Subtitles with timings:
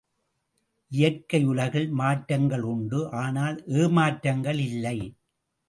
[0.91, 4.97] இயற்கை உலகில் மாற்றங்கள் உண்டு ஆனால் ஏமாற்றங்கள் இல்லை.